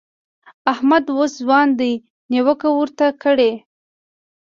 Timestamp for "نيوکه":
2.31-2.69